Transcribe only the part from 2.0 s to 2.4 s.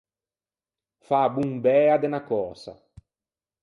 de unna